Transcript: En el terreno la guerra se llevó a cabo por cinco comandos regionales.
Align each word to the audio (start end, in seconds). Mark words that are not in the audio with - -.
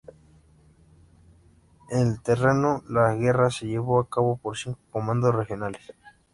En 1.91 1.99
el 1.99 2.23
terreno 2.23 2.81
la 2.89 3.13
guerra 3.13 3.51
se 3.51 3.67
llevó 3.67 3.99
a 3.99 4.09
cabo 4.09 4.35
por 4.37 4.57
cinco 4.57 4.79
comandos 4.89 5.35
regionales. 5.35 5.91